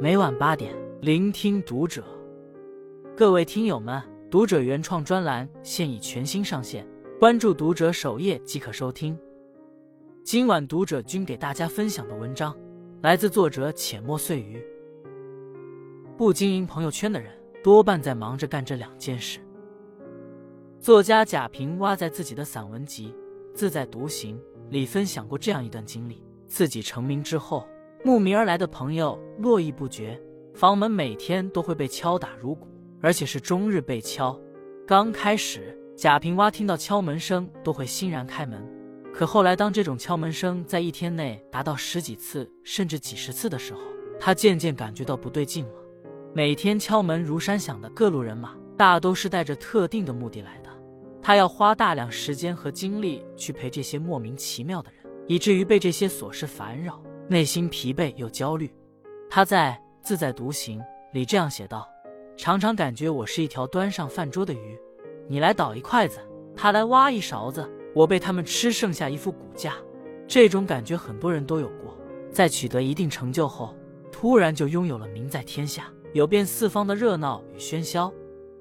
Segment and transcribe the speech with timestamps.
[0.00, 2.04] 每晚八点，聆听读者。
[3.16, 6.86] 各位听友们，读者原创专栏现已全新上线，
[7.18, 9.18] 关注读者首页即可收听。
[10.22, 12.54] 今晚读者君给大家分享的文章，
[13.02, 14.62] 来自作者浅墨碎鱼。
[16.16, 17.32] 不经营朋友圈的人，
[17.62, 19.40] 多半在忙着干这两件事。
[20.80, 23.08] 作家贾平凹在自己的散文集
[23.54, 24.36] 《自在独行》
[24.70, 26.22] 里分享过这样一段经历：
[26.54, 27.66] 自己成名之后。
[28.04, 30.20] 慕名而来的朋友络绎不绝，
[30.54, 32.68] 房门每天都会被敲打如鼓，
[33.00, 34.38] 而且是终日被敲。
[34.86, 38.62] 刚开始，贾平凹听到敲门声都会欣然开门，
[39.12, 43.80] 可后来，当这种敲门声在一天内达到十几次甚至几十次的时候，
[44.20, 45.72] 他渐渐感觉到不对劲了。
[46.34, 50.70] 每天敲门如山响的各路人马，大都是带着特定的目的来的。
[51.22, 57.02] 他要花大量时间和精力去陪这些莫名其妙的人，以至于被这些琐事烦扰。
[57.26, 58.70] 内心疲惫又焦虑，
[59.30, 60.78] 他在《自在独行》
[61.14, 61.88] 里这样写道
[62.36, 64.78] ：“常常感觉我是一条端上饭桌的鱼，
[65.26, 66.20] 你来倒一筷子，
[66.54, 69.74] 他来挖一勺子，我被他们吃剩下一副骨架。
[70.28, 71.96] 这种感觉很多人都有过，
[72.30, 73.74] 在取得一定成就后，
[74.12, 78.12] 突然就拥有了名在天下、有遍四方的热闹与喧嚣，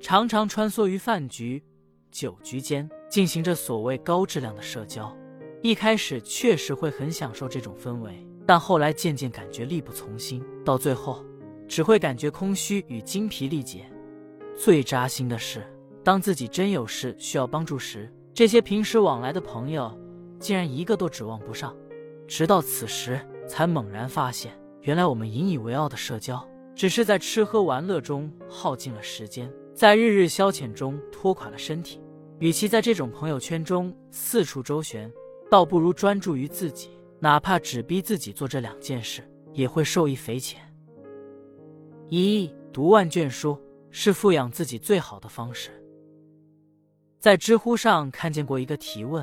[0.00, 1.62] 常常穿梭于饭局、
[2.10, 5.16] 酒局间，进行着所谓高质量的社交。
[5.62, 11.24] 一开始确实会很享受这种氛围。”但后来渐渐感觉力不从心，到最后
[11.68, 13.84] 只会感觉空虚与精疲力竭。
[14.56, 15.64] 最扎心的是，
[16.02, 19.96] 当自己真有事需要帮助时，这些平时往来的朋友
[20.40, 21.76] 竟然一个都指望不上。
[22.26, 32.00] 直到此时，才猛然发现，原来我们引以为傲的社交，只是在吃喝玩乐中耗尽了时间，在日日消遣中拖垮了身体。
[32.40, 35.12] 与其在这种朋友圈中四处周旋，
[35.50, 36.88] 倒不如专注于自己。
[37.22, 40.58] 哪怕只逼自己做这两件事，也会受益匪浅。
[42.08, 45.70] 一读万卷书是富养自己最好的方式。
[47.18, 49.22] 在知乎上看见过一个提问：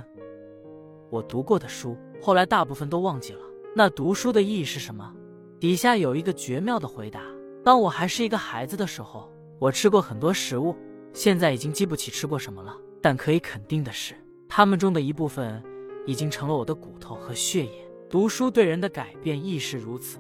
[1.09, 3.41] 我读过的书，后来大部分都忘记了，
[3.75, 5.11] 那读书的意义是什么？
[5.59, 7.23] 底下有一个绝妙的回答：
[7.65, 9.27] 当我还是一个孩子的时候，
[9.57, 10.75] 我吃过很多食物，
[11.13, 14.13] 现在已经记不起吃过什么了，但可以肯定的是，
[14.47, 15.63] 他们中的一部分
[16.07, 17.87] 已经成了我的骨头和血液。
[18.09, 20.17] 读书对人的改变亦是如此。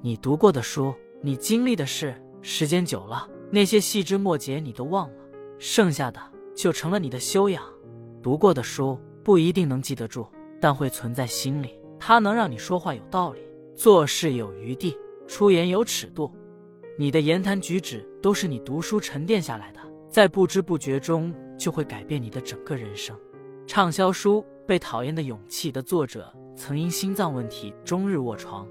[0.00, 5.14] 你读过的书，你经历的事，时间久了，那些细枝末节你都忘了，
[5.58, 6.20] 剩下的
[6.54, 7.62] 就成了你的修养。
[8.22, 10.26] 读过的书不一定能记得住，
[10.60, 11.78] 但会存在心里。
[11.98, 13.40] 它能让你说话有道理，
[13.74, 16.32] 做事有余地，出言有尺度。
[16.96, 23.18] 你的言谈举止都是你读书沉淀下来的，在不知不觉中就会改变你的整个人生。
[23.66, 26.32] 畅销书《被讨厌的勇气》的作者。
[26.56, 28.66] 曾因心脏问题终日卧床，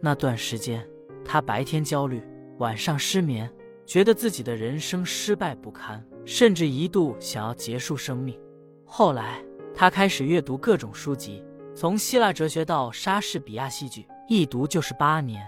[0.00, 0.86] 那段时间，
[1.24, 2.22] 他白天焦虑，
[2.58, 3.50] 晚上失眠，
[3.86, 8.38] 觉得自己的人生失败不堪，甚至一度想要结束生命。
[8.84, 9.42] 后来，
[9.74, 11.42] 他开始阅读各种书籍，
[11.74, 15.42] 从希腊哲学到莎士比亚戏剧，一读就是八年。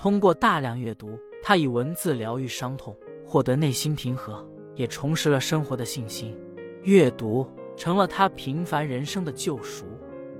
[0.00, 6.36] 通过大量阅读，他以文字疗愈伤痛，获得内心平和，也重拾了生活的信心。
[6.82, 7.46] 阅读
[7.80, 9.86] 成了他平凡人生的救赎。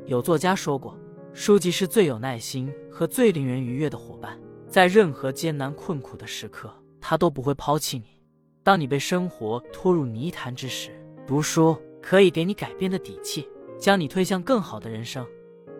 [0.04, 0.94] 有作家说过，
[1.32, 6.70] 书籍是最有耐心和最令人愉悦的伙伴，在任何艰难困苦的时刻，
[7.00, 8.04] 他都不会抛弃你。
[8.62, 10.90] 当你被生活拖入泥潭之时，
[11.26, 15.26] 读书可以给你改变的底气，将你推向更好的人生。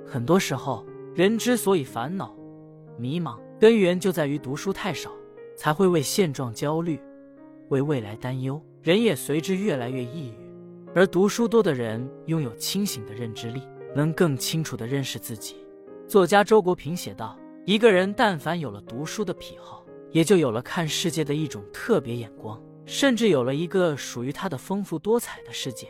[0.07, 0.83] 很多时候，
[1.15, 2.35] 人之所以烦恼、
[2.97, 5.11] 迷茫，根源就在于读书太少，
[5.59, 6.99] 才会为现状焦虑，
[7.69, 10.50] 为未来担忧，人也随之越来越抑郁。
[10.95, 13.63] 而读书多的人，拥有清醒的认知力。
[13.95, 15.57] 能更清楚地认识自己。
[16.07, 17.37] 作家周国平写道
[17.67, 25.89] ：“一个人但凡有了读书的癖好，也就有了看世界的一种特别眼光，甚至有了一个属于他的丰富多彩的世界。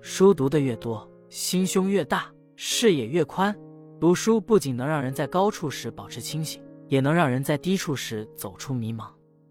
[0.00, 3.52] 书读得越多，心胸越大，视野越宽。
[4.00, 9.08] 读书不仅能让人在高处时保持清醒，也能让人在低处时走出迷茫。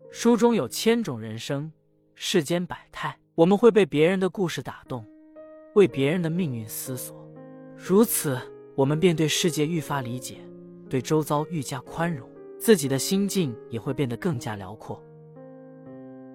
[0.10, 1.69] 书中有千种人生，
[2.16, 5.01] 世间百态，我们会被别人的故事打动，
[5.74, 7.25] 为别人的命运思索。”
[7.74, 8.38] 如此，
[8.75, 10.39] 我们便对世界愈发理解，
[10.89, 15.01] 对周遭愈加宽容，自己的心境也会变得更加辽阔。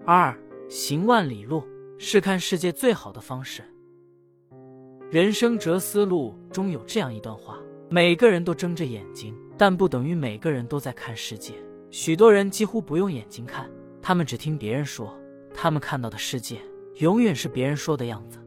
[0.06, 0.34] 二
[0.70, 1.62] 行万里路
[1.98, 3.62] 是看世界最好的方式。
[5.10, 7.58] 人生哲思路中有这样一段话：
[7.90, 11.52] 每个人都睁着眼睛，但不等于每个人都在看世界。
[11.90, 13.70] 许多人几乎不用眼睛看，
[14.00, 15.14] 他们只听别人说，
[15.52, 16.56] 他们看到的世界
[16.96, 18.38] 永远是别人说的样子。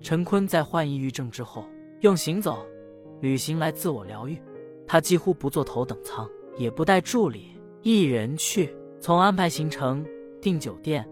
[0.00, 1.64] 陈坤在患抑郁症之后。
[2.02, 2.64] 用行走、
[3.20, 4.40] 旅行来自我疗愈。
[4.86, 10.06] 他几乎不坐头等舱，也不带助理，一人去，从安排行程、
[10.40, 11.04] 订酒店、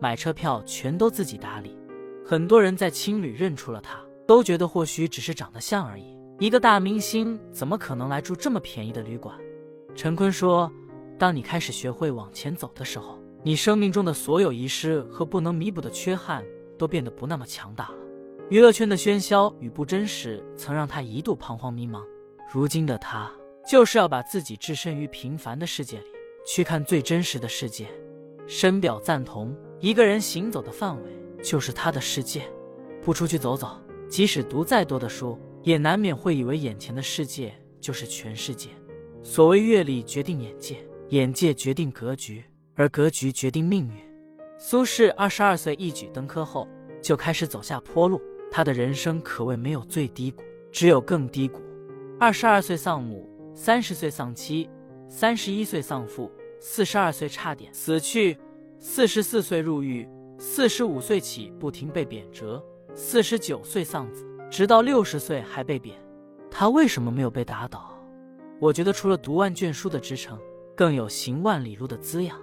[0.00, 1.76] 买车票全都自己打理。
[2.24, 6.16] 很多人在青旅认出了他，都觉得或许只是长得像而已。
[6.38, 9.36] 一个大明星怎么可能来住这么便宜的旅馆？
[9.94, 10.72] 陈坤说
[11.18, 16.44] ：“当你开始学会往前走的时候，你生命中的所有遗失和不能弥补的缺憾
[16.78, 17.96] 都变得不那么强大了。
[18.48, 22.02] 娱乐圈的喧嚣与不真实曾让他一度彷徨迷茫。”
[22.52, 23.32] 如今的他，
[23.68, 26.04] 就是要把自己置身于平凡的世界里，
[26.46, 27.88] 去看最真实的世界。
[28.46, 29.56] 深表赞同。
[29.80, 31.10] 一个人行走的范围
[31.42, 32.42] 就是他的世界，
[33.02, 38.68] 不出去走走，即使读再多的书，也难免会以为眼前的世界就是全世界。
[39.24, 40.76] 所谓阅历决定眼界，
[41.08, 42.44] 眼界决定格局，
[42.82, 43.94] 而格局决定命运。
[44.58, 46.66] 苏轼二十二岁一举登科后，
[47.00, 48.20] 就开始走下坡路。
[48.50, 50.42] 他的人生可谓没有最低谷，
[50.72, 51.62] 只有更低谷。
[52.18, 54.68] 二十二岁丧母，三十岁丧妻，
[55.08, 56.28] 三十一岁丧父，
[56.60, 58.36] 四十二岁差点死去，
[58.80, 62.60] 四十四岁入狱，四十五岁起不停被贬谪，
[62.96, 65.96] 四十九岁丧子，直到六十岁还被贬。
[66.50, 67.96] 他为什么没有被打倒？
[68.58, 70.36] 我觉得除了读万卷书的支撑，
[70.76, 72.36] 更有行万里路的滋养。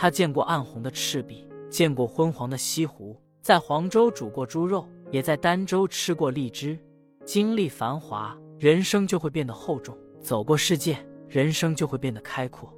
[0.00, 6.78] 他见过暗红的赤壁，见过昏黄的西湖，在黄州煮过猪肉，也在儋州吃过荔枝，
[7.26, 8.34] 经历繁华。
[8.58, 10.96] 人生就会变得厚重，走过世界，
[11.28, 12.74] 人生就会变得开阔。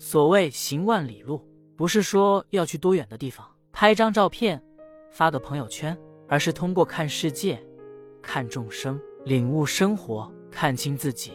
[0.00, 1.40] 所谓行万里路，
[1.76, 4.60] 不是说要去多远的地方拍张照片，
[5.12, 7.64] 发个朋友圈，而是通过看世界、
[8.20, 11.30] 看众生、领悟生活、看清自己。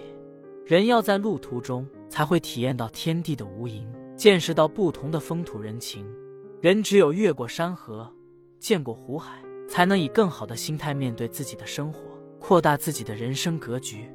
[0.65, 3.85] 人要在路途中，才会体验到天地的无垠，
[4.19, 6.05] 见识到不同的风土人情。
[6.59, 8.13] 人只有越过山河，
[8.59, 12.01] 见过湖海，才能以更好的心态面对自己的生活。
[12.37, 14.11] 扩大自己的人生格局，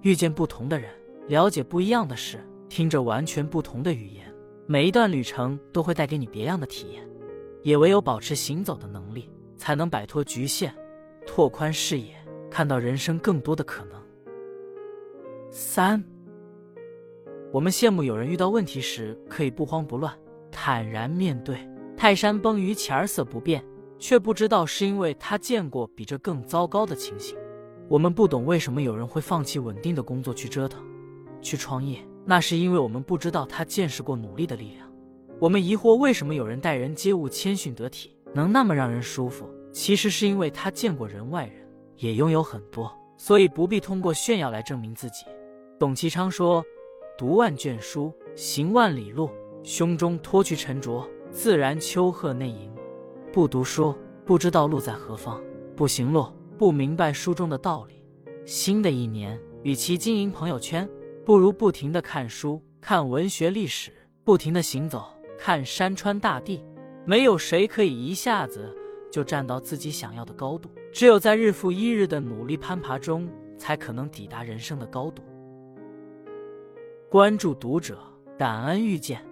[0.00, 0.90] 遇见不同的人，
[1.28, 4.24] 了解不一样的事，听着完全不同的语言，
[4.66, 7.06] 每一段旅程都会带给你别样的体验。
[7.62, 9.28] 也唯有保持行走的能力，
[9.58, 10.72] 才能摆脱局限，
[11.26, 12.14] 拓宽视野，
[12.50, 14.00] 看到人生更多的可能。
[15.50, 16.02] 三，
[17.52, 20.10] 我们羡慕有人遇到问题时可以不慌不乱，
[20.50, 21.58] 坦然面对。
[21.94, 23.62] 泰山崩于前而色不变，
[23.98, 27.36] 却不知道是因为他见过比这更糟糕的情形。
[27.90, 30.82] 我们不懂为什么有人会放弃稳定的工作去折腾、
[31.42, 34.90] 去创业，那是因为我们不知道他见识过努力的力量。
[35.38, 45.26] 我们疑惑为什么有人待人接物谦逊得体，能那么让人舒服，其实是因为他见过人外人，也拥有很多，所以不必通过炫耀来证明自己。
[45.78, 46.64] 董其昌说
[47.18, 49.30] ：“读万卷书，行万里路，
[49.62, 52.72] 胸中脱去沉着，自然丘壑内迎。
[53.32, 53.94] 不读书，
[54.24, 55.40] 不知道路在何方；
[55.76, 56.26] 不行路。”
[56.58, 58.04] 不明白书中的道理。
[58.46, 60.88] 新的一年，与其经营朋友圈，
[61.24, 63.90] 不如不停的看书、看文学、历史，
[64.22, 65.06] 不停的行走、
[65.36, 66.64] 看山川大地。
[67.04, 68.72] 没有谁可以一下子
[69.10, 75.20] 就站到自己想要的高度，只有在日复一日的努力攀爬中，才可能抵达人生的高度。
[77.12, 77.98] 关注读者，
[78.38, 79.31] 感恩遇见。